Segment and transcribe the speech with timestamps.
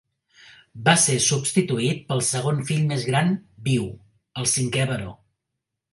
[0.87, 3.31] Va ser substituït pel segon fill més gran
[3.69, 3.87] viu,
[4.43, 5.15] el cinquè baró.